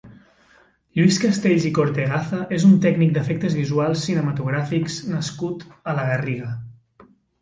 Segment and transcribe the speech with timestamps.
[0.99, 6.51] Lluís Castells i Cortegaza és un tècnic d'efectes visuals cinematogràfics nascut a la Garriga.